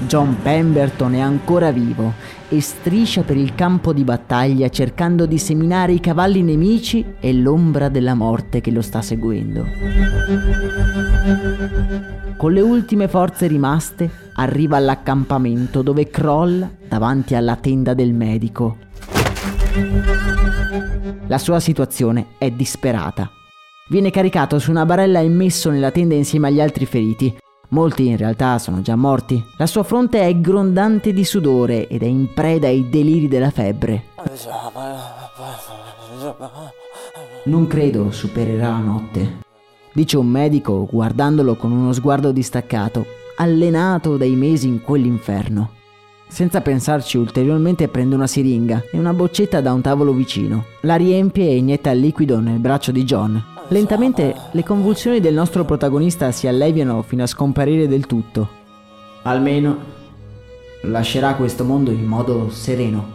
John 0.07 0.37
Pemberton 0.41 1.15
è 1.15 1.21
ancora 1.21 1.73
vivo 1.73 2.13
e 2.49 2.61
striscia 2.61 3.23
per 3.23 3.37
il 3.37 3.55
campo 3.55 3.93
di 3.93 4.05
battaglia 4.05 4.69
cercando 4.69 5.27
di 5.27 5.39
seminare 5.39 5.93
i 5.93 6.01
cavalli 6.01 6.43
nemici 6.43 7.05
e 7.21 7.33
l'ombra 7.33 7.89
della 7.89 8.15
morte 8.15 8.61
che 8.61 8.71
lo 8.71 8.83
sta 8.83 9.03
seguendo. 9.03 9.65
Con 12.37 12.53
le 12.53 12.61
ultime 12.61 13.09
forze 13.09 13.47
rimaste 13.47 14.11
arriva 14.35 14.77
all'accampamento 14.77 15.83
dove 15.83 16.09
crolla 16.09 16.71
davanti 16.89 17.35
alla 17.35 17.57
tenda 17.57 17.95
del 17.95 18.13
medico. 18.13 18.77
La 21.27 21.39
sua 21.39 21.61
situazione 21.61 22.27
è 22.39 22.51
disperata. 22.51 23.31
Viene 23.89 24.11
caricato 24.11 24.59
su 24.59 24.71
una 24.71 24.85
barella 24.85 25.21
e 25.21 25.29
messo 25.29 25.71
nella 25.71 25.91
tenda 25.91 26.15
insieme 26.15 26.49
agli 26.49 26.61
altri 26.61 26.87
feriti. 26.87 27.37
Molti 27.69 28.07
in 28.07 28.17
realtà 28.17 28.59
sono 28.59 28.81
già 28.81 28.95
morti. 28.95 29.43
La 29.57 29.67
sua 29.67 29.83
fronte 29.83 30.21
è 30.21 30.41
grondante 30.41 31.13
di 31.13 31.25
sudore 31.25 31.89
ed 31.89 32.03
è 32.03 32.07
in 32.07 32.33
preda 32.33 32.69
ai 32.69 32.89
deliri 32.89 33.27
della 33.27 33.51
febbre. 33.51 34.05
Non 37.45 37.67
credo 37.67 38.11
supererà 38.11 38.71
la 38.71 38.79
notte, 38.79 39.39
dice 39.93 40.17
un 40.17 40.27
medico 40.27 40.87
guardandolo 40.91 41.57
con 41.57 41.73
uno 41.73 41.93
sguardo 41.93 42.33
distaccato, 42.33 43.07
allenato 43.37 44.17
dai 44.17 44.35
mesi 44.35 44.67
in 44.67 44.81
quell'inferno. 44.81 45.71
Senza 46.29 46.61
pensarci 46.61 47.19
ulteriormente 47.19 47.87
prende 47.89 48.17
una 48.17 48.27
siringa 48.27 48.83
e 48.91 48.99
una 48.99 49.13
boccetta 49.13 49.61
da 49.61 49.73
un 49.73 49.81
tavolo 49.81 50.13
vicino. 50.13 50.65
La 50.83 50.97
riempie 50.97 51.49
e 51.49 51.57
inietta 51.57 51.91
il 51.91 52.01
liquido 52.01 52.41
nel 52.41 52.59
braccio 52.59 52.91
di 52.91 53.05
John. 53.05 53.56
Lentamente 53.69 54.35
le 54.53 54.63
convulsioni 54.63 55.19
del 55.19 55.35
nostro 55.35 55.65
protagonista 55.65 56.31
si 56.31 56.47
alleviano 56.47 57.03
fino 57.03 57.25
a 57.25 57.27
scomparire 57.27 57.89
del 57.89 58.07
tutto. 58.07 58.49
Almeno 59.23 59.77
lascerà 60.83 61.35
questo 61.35 61.65
mondo 61.65 61.91
in 61.91 62.05
modo 62.05 62.49
sereno. 62.51 63.15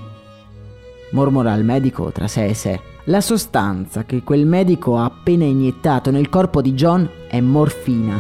Mormora 1.12 1.54
il 1.54 1.64
medico 1.64 2.12
tra 2.12 2.28
sé 2.28 2.48
e 2.48 2.54
sé. 2.54 2.80
La 3.06 3.22
sostanza 3.22 4.04
che 4.04 4.24
quel 4.24 4.46
medico 4.46 4.98
ha 4.98 5.06
appena 5.06 5.46
iniettato 5.46 6.12
nel 6.12 6.28
corpo 6.28 6.62
di 6.62 6.74
John 6.74 7.10
è 7.30 7.40
morfina. 7.40 8.20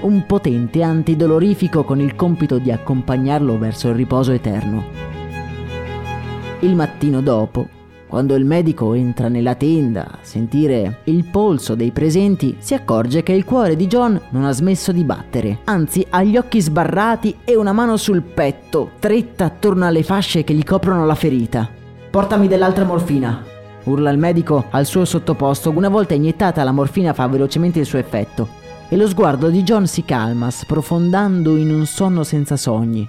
Un 0.00 0.24
potente 0.26 0.82
antidolorifico 0.82 1.84
con 1.84 2.00
il 2.00 2.16
compito 2.16 2.58
di 2.58 2.72
accompagnarlo 2.72 3.56
verso 3.56 3.88
il 3.88 3.94
riposo 3.94 4.32
eterno. 4.32 4.84
Il 6.60 6.74
mattino 6.74 7.20
dopo, 7.20 7.68
quando 8.08 8.34
il 8.34 8.44
medico 8.44 8.94
entra 8.94 9.28
nella 9.28 9.54
tenda 9.54 10.06
a 10.06 10.18
sentire 10.22 11.00
il 11.04 11.24
polso 11.24 11.74
dei 11.74 11.90
presenti, 11.90 12.56
si 12.58 12.72
accorge 12.72 13.22
che 13.22 13.32
il 13.32 13.44
cuore 13.44 13.76
di 13.76 13.86
John 13.86 14.18
non 14.30 14.44
ha 14.44 14.52
smesso 14.52 14.92
di 14.92 15.04
battere, 15.04 15.58
anzi 15.64 16.04
ha 16.08 16.22
gli 16.22 16.38
occhi 16.38 16.60
sbarrati 16.60 17.36
e 17.44 17.54
una 17.54 17.72
mano 17.72 17.98
sul 17.98 18.22
petto, 18.22 18.92
stretta 18.96 19.44
attorno 19.44 19.86
alle 19.86 20.02
fasce 20.02 20.42
che 20.42 20.54
gli 20.54 20.64
coprono 20.64 21.04
la 21.04 21.14
ferita. 21.14 21.68
Portami 22.10 22.48
dell'altra 22.48 22.84
morfina, 22.84 23.44
urla 23.84 24.10
il 24.10 24.18
medico 24.18 24.64
al 24.70 24.86
suo 24.86 25.04
sottoposto. 25.04 25.70
Una 25.70 25.90
volta 25.90 26.14
iniettata 26.14 26.64
la 26.64 26.72
morfina 26.72 27.12
fa 27.12 27.26
velocemente 27.26 27.78
il 27.78 27.86
suo 27.86 27.98
effetto 27.98 28.48
e 28.88 28.96
lo 28.96 29.06
sguardo 29.06 29.50
di 29.50 29.62
John 29.62 29.86
si 29.86 30.04
calma, 30.04 30.50
sprofondando 30.50 31.56
in 31.56 31.70
un 31.70 31.84
sonno 31.84 32.24
senza 32.24 32.56
sogni. 32.56 33.06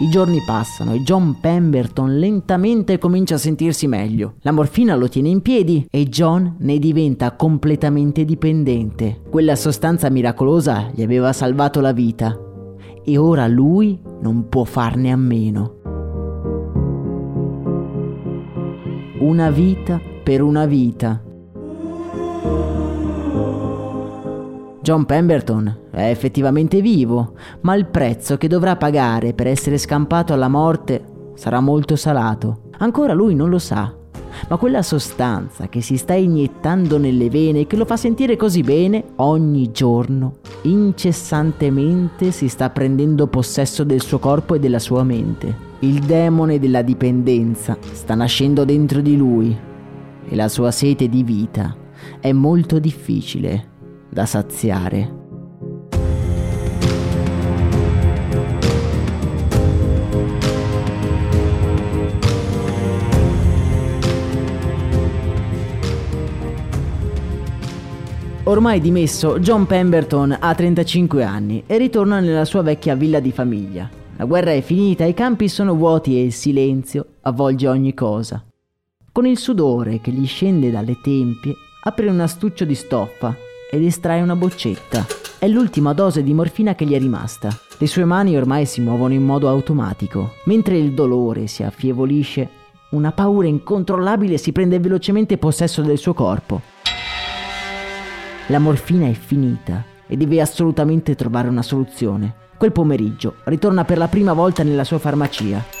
I 0.00 0.08
giorni 0.10 0.40
passano 0.42 0.92
e 0.92 1.02
John 1.02 1.40
Pemberton 1.40 2.20
lentamente 2.20 2.98
comincia 2.98 3.34
a 3.34 3.38
sentirsi 3.38 3.88
meglio. 3.88 4.34
La 4.42 4.52
morfina 4.52 4.94
lo 4.94 5.08
tiene 5.08 5.28
in 5.28 5.42
piedi 5.42 5.88
e 5.90 6.08
John 6.08 6.54
ne 6.58 6.78
diventa 6.78 7.34
completamente 7.34 8.24
dipendente. 8.24 9.22
Quella 9.28 9.56
sostanza 9.56 10.08
miracolosa 10.08 10.90
gli 10.94 11.02
aveva 11.02 11.32
salvato 11.32 11.80
la 11.80 11.90
vita 11.90 12.38
e 13.02 13.16
ora 13.16 13.48
lui 13.48 14.00
non 14.20 14.48
può 14.48 14.62
farne 14.62 15.10
a 15.10 15.16
meno. 15.16 15.74
Una 19.18 19.50
vita 19.50 20.00
per 20.22 20.42
una 20.42 20.64
vita. 20.66 21.22
John 24.88 25.04
Pemberton 25.04 25.80
è 25.90 26.08
effettivamente 26.08 26.80
vivo, 26.80 27.34
ma 27.60 27.74
il 27.74 27.84
prezzo 27.84 28.38
che 28.38 28.48
dovrà 28.48 28.76
pagare 28.76 29.34
per 29.34 29.46
essere 29.46 29.76
scampato 29.76 30.32
alla 30.32 30.48
morte 30.48 31.32
sarà 31.34 31.60
molto 31.60 31.94
salato. 31.94 32.70
Ancora 32.78 33.12
lui 33.12 33.34
non 33.34 33.50
lo 33.50 33.58
sa, 33.58 33.94
ma 34.48 34.56
quella 34.56 34.80
sostanza 34.80 35.68
che 35.68 35.82
si 35.82 35.98
sta 35.98 36.14
iniettando 36.14 36.96
nelle 36.96 37.28
vene 37.28 37.60
e 37.60 37.66
che 37.66 37.76
lo 37.76 37.84
fa 37.84 37.98
sentire 37.98 38.36
così 38.36 38.62
bene, 38.62 39.04
ogni 39.16 39.70
giorno, 39.72 40.38
incessantemente 40.62 42.30
si 42.30 42.48
sta 42.48 42.70
prendendo 42.70 43.26
possesso 43.26 43.84
del 43.84 44.00
suo 44.00 44.18
corpo 44.18 44.54
e 44.54 44.58
della 44.58 44.78
sua 44.78 45.02
mente. 45.04 45.54
Il 45.80 45.98
demone 45.98 46.58
della 46.58 46.80
dipendenza 46.80 47.76
sta 47.92 48.14
nascendo 48.14 48.64
dentro 48.64 49.02
di 49.02 49.18
lui 49.18 49.54
e 50.26 50.34
la 50.34 50.48
sua 50.48 50.70
sete 50.70 51.10
di 51.10 51.22
vita 51.22 51.76
è 52.20 52.32
molto 52.32 52.78
difficile 52.78 53.76
da 54.08 54.26
saziare. 54.26 55.18
Ormai 68.48 68.80
dimesso, 68.80 69.38
John 69.40 69.66
Pemberton 69.66 70.34
ha 70.40 70.54
35 70.54 71.22
anni 71.22 71.64
e 71.66 71.76
ritorna 71.76 72.18
nella 72.18 72.46
sua 72.46 72.62
vecchia 72.62 72.94
villa 72.94 73.20
di 73.20 73.30
famiglia. 73.30 73.90
La 74.16 74.24
guerra 74.24 74.52
è 74.52 74.62
finita, 74.62 75.04
i 75.04 75.12
campi 75.12 75.48
sono 75.48 75.74
vuoti 75.74 76.16
e 76.16 76.24
il 76.24 76.32
silenzio 76.32 77.06
avvolge 77.20 77.68
ogni 77.68 77.92
cosa. 77.92 78.42
Con 79.12 79.26
il 79.26 79.36
sudore 79.36 80.00
che 80.00 80.12
gli 80.12 80.26
scende 80.26 80.70
dalle 80.70 80.98
tempie, 81.02 81.54
apre 81.82 82.08
un 82.08 82.20
astuccio 82.20 82.64
di 82.64 82.74
stoffa 82.74 83.36
ed 83.70 83.82
estrae 83.82 84.20
una 84.22 84.36
boccetta. 84.36 85.06
È 85.38 85.46
l'ultima 85.46 85.92
dose 85.92 86.22
di 86.22 86.34
morfina 86.34 86.74
che 86.74 86.84
gli 86.84 86.94
è 86.94 86.98
rimasta. 86.98 87.48
Le 87.78 87.86
sue 87.86 88.04
mani 88.04 88.36
ormai 88.36 88.66
si 88.66 88.80
muovono 88.80 89.14
in 89.14 89.24
modo 89.24 89.48
automatico. 89.48 90.34
Mentre 90.44 90.76
il 90.76 90.92
dolore 90.94 91.46
si 91.46 91.62
affievolisce, 91.62 92.48
una 92.90 93.12
paura 93.12 93.46
incontrollabile 93.46 94.38
si 94.38 94.50
prende 94.52 94.80
velocemente 94.80 95.38
possesso 95.38 95.82
del 95.82 95.98
suo 95.98 96.14
corpo. 96.14 96.62
La 98.46 98.58
morfina 98.58 99.06
è 99.06 99.12
finita 99.12 99.84
e 100.06 100.16
deve 100.16 100.40
assolutamente 100.40 101.14
trovare 101.14 101.48
una 101.48 101.62
soluzione. 101.62 102.34
Quel 102.56 102.72
pomeriggio 102.72 103.36
ritorna 103.44 103.84
per 103.84 103.98
la 103.98 104.08
prima 104.08 104.32
volta 104.32 104.62
nella 104.62 104.84
sua 104.84 104.98
farmacia. 104.98 105.77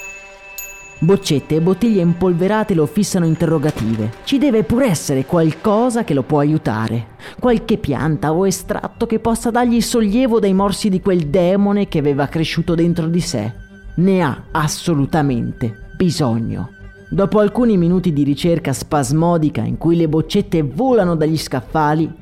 Boccette 1.00 1.54
e 1.54 1.60
bottiglie 1.60 2.02
impolverate 2.02 2.74
lo 2.74 2.84
fissano 2.84 3.24
interrogative. 3.24 4.14
Ci 4.24 4.36
deve 4.36 4.64
pur 4.64 4.82
essere 4.82 5.24
qualcosa 5.24 6.02
che 6.02 6.12
lo 6.12 6.24
può 6.24 6.40
aiutare. 6.40 7.16
Qualche 7.38 7.78
pianta 7.78 8.32
o 8.32 8.44
estratto 8.44 9.06
che 9.06 9.20
possa 9.20 9.52
dargli 9.52 9.80
sollievo 9.80 10.40
dai 10.40 10.52
morsi 10.52 10.88
di 10.88 11.00
quel 11.00 11.28
demone 11.28 11.86
che 11.86 12.00
aveva 12.00 12.26
cresciuto 12.26 12.74
dentro 12.74 13.06
di 13.06 13.20
sé. 13.20 13.52
Ne 13.94 14.22
ha 14.22 14.46
assolutamente 14.50 15.92
bisogno. 15.96 16.70
Dopo 17.08 17.38
alcuni 17.38 17.76
minuti 17.76 18.12
di 18.12 18.24
ricerca 18.24 18.72
spasmodica 18.72 19.62
in 19.62 19.78
cui 19.78 19.94
le 19.94 20.08
boccette 20.08 20.62
volano 20.62 21.14
dagli 21.14 21.38
scaffali, 21.38 22.12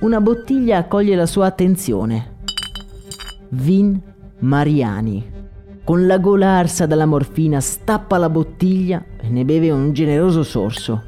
una 0.00 0.20
bottiglia 0.20 0.78
accoglie 0.78 1.16
la 1.16 1.26
sua 1.26 1.46
attenzione. 1.46 2.34
Vin 3.48 3.98
Mariani. 4.40 5.32
Con 5.86 6.08
la 6.08 6.18
gola 6.18 6.48
arsa 6.48 6.84
dalla 6.84 7.06
morfina 7.06 7.60
stappa 7.60 8.18
la 8.18 8.28
bottiglia 8.28 9.04
e 9.20 9.28
ne 9.28 9.44
beve 9.44 9.70
un 9.70 9.92
generoso 9.92 10.42
sorso. 10.42 11.04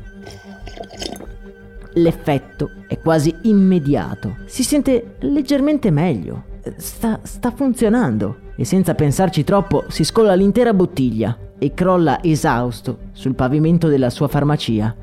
L'effetto 1.95 2.71
è 2.87 2.97
quasi 3.01 3.35
immediato. 3.43 4.37
Si 4.45 4.63
sente 4.63 5.17
leggermente 5.23 5.91
meglio. 5.91 6.45
Sta, 6.77 7.19
sta 7.25 7.51
funzionando. 7.51 8.37
E 8.55 8.65
senza 8.65 8.95
pensarci 8.95 9.43
troppo 9.43 9.87
si 9.89 10.05
scola 10.05 10.37
l'intera 10.37 10.73
bottiglia 10.73 11.37
e 11.59 11.75
crolla 11.75 12.23
esausto 12.23 12.99
sul 13.15 13.35
pavimento 13.35 13.89
della 13.89 14.11
sua 14.11 14.29
farmacia. 14.29 14.95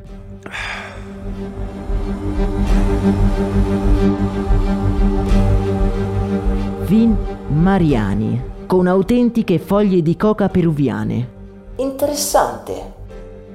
Vin 6.86 7.18
Mariani, 7.50 8.54
con 8.66 8.88
autentiche 8.88 9.60
foglie 9.60 10.02
di 10.02 10.16
coca 10.16 10.50
peruviane. 10.50 11.30
Interessante. 11.78 12.94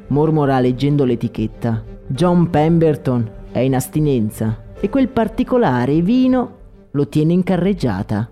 Mormora 0.09 0.61
leggendo 0.61 1.05
l'etichetta. 1.05 1.83
John 2.07 2.51
Pemberton 2.51 3.31
è 3.53 3.61
in 3.61 3.75
astinenza 3.75 4.63
e 4.81 4.89
quel 4.89 5.09
particolare 5.09 6.01
vino 6.01 6.59
lo 6.91 7.09
tiene 7.09 7.33
in 7.33 7.43
carreggiata. 7.43 8.29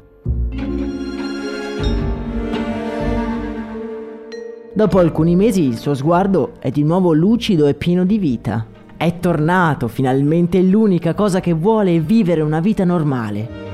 Dopo 4.72 4.98
alcuni 4.98 5.34
mesi 5.34 5.62
il 5.62 5.76
suo 5.76 5.94
sguardo 5.94 6.52
è 6.60 6.70
di 6.70 6.84
nuovo 6.84 7.12
lucido 7.12 7.66
e 7.66 7.74
pieno 7.74 8.04
di 8.04 8.18
vita. 8.18 8.66
È 8.96 9.18
tornato 9.18 9.88
finalmente 9.88 10.60
l'unica 10.60 11.14
cosa 11.14 11.40
che 11.40 11.52
vuole 11.52 11.96
è 11.96 12.00
vivere 12.00 12.42
una 12.42 12.60
vita 12.60 12.84
normale. 12.84 13.67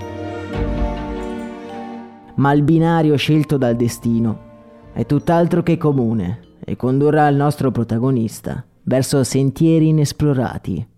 Ma 2.36 2.52
il 2.52 2.62
binario 2.62 3.16
scelto 3.16 3.56
dal 3.56 3.76
destino 3.76 4.52
è 4.92 5.06
tutt'altro 5.06 5.62
che 5.62 5.76
comune 5.76 6.40
e 6.64 6.76
condurrà 6.76 7.28
il 7.28 7.36
nostro 7.36 7.70
protagonista 7.70 8.64
verso 8.82 9.22
sentieri 9.22 9.88
inesplorati. 9.88 10.88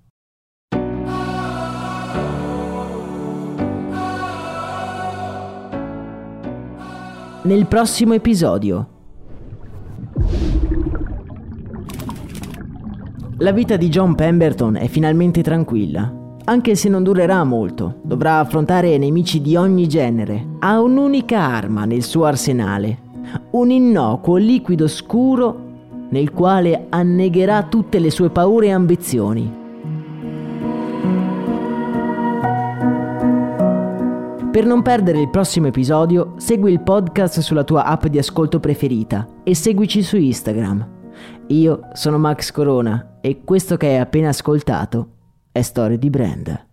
Nel 7.43 7.67
prossimo 7.67 8.15
episodio. 8.15 8.89
La 13.39 13.53
vita 13.53 13.77
di 13.77 13.89
John 13.89 14.15
Pemberton 14.15 14.77
è 14.77 14.89
finalmente 14.89 15.43
tranquilla, 15.43 16.26
anche 16.49 16.75
se 16.75 16.89
non 16.89 17.03
durerà 17.03 17.45
molto. 17.45 17.97
Dovrà 18.03 18.39
affrontare 18.39 18.97
nemici 18.99 19.41
di 19.41 19.57
ogni 19.57 19.89
genere. 19.89 20.45
Ha 20.61 20.81
un'unica 20.81 21.41
arma 21.41 21.85
nel 21.85 22.03
suo 22.03 22.25
arsenale, 22.25 22.99
un 23.51 23.71
innocuo 23.71 24.37
liquido 24.37 24.87
scuro 24.89 25.65
nel 26.09 26.31
quale 26.33 26.87
annegherà 26.89 27.65
tutte 27.65 27.99
le 27.99 28.11
sue 28.11 28.31
paure 28.31 28.67
e 28.67 28.73
ambizioni. 28.73 29.65
Per 34.53 34.65
non 34.65 34.81
perdere 34.83 35.21
il 35.21 35.29
prossimo 35.29 35.67
episodio, 35.67 36.35
segui 36.37 36.73
il 36.73 36.81
podcast 36.81 37.41
sulla 37.41 37.65
tua 37.65 37.85
app 37.85 38.07
di 38.07 38.19
ascolto 38.19 38.59
preferita 38.59 39.27
e 39.43 39.55
seguici 39.55 40.03
su 40.03 40.17
Instagram. 40.17 40.95
Io 41.49 41.81
sono 41.93 42.19
Max 42.19 42.53
Corona 42.53 43.19
e 43.21 43.43
questo 43.45 43.77
che 43.77 43.89
hai 43.89 43.99
appena 43.99 44.29
ascoltato 44.29 45.16
è 45.57 45.63
Storie 45.63 45.97
di 45.97 46.11
Brand. 46.11 46.67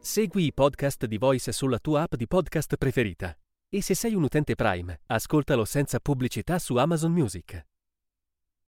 Segui 0.00 0.44
i 0.44 0.52
podcast 0.52 1.06
di 1.06 1.16
Voice 1.16 1.52
sulla 1.52 1.78
tua 1.78 2.02
app 2.02 2.14
di 2.16 2.26
podcast 2.26 2.76
preferita. 2.76 3.34
E 3.70 3.80
se 3.80 3.94
sei 3.94 4.14
un 4.14 4.24
utente 4.24 4.54
Prime, 4.54 5.00
ascoltalo 5.06 5.64
senza 5.64 5.98
pubblicità 5.98 6.58
su 6.58 6.76
Amazon 6.76 7.12
Music. 7.12 7.68